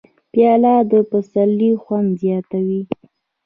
پیاله 0.31 0.73
د 0.91 0.93
پسرلي 1.09 1.71
خوند 1.83 2.09
زیاتوي. 2.21 2.81